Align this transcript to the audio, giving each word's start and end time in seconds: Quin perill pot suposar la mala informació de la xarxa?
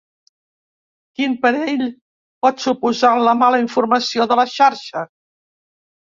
Quin 1.19 1.35
perill 1.43 1.83
pot 2.47 2.65
suposar 2.65 3.13
la 3.29 3.37
mala 3.43 3.61
informació 3.67 4.29
de 4.33 4.41
la 4.43 4.49
xarxa? 4.57 5.07